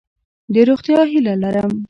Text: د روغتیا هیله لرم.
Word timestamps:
د 0.53 0.55
روغتیا 0.69 0.99
هیله 1.11 1.33
لرم. 1.43 1.71